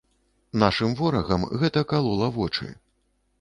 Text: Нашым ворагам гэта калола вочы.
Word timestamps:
Нашым 0.63 0.95
ворагам 1.01 1.45
гэта 1.65 1.85
калола 1.93 2.31
вочы. 2.39 2.73